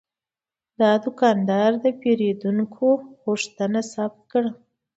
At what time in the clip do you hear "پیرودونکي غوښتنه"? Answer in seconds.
1.99-3.79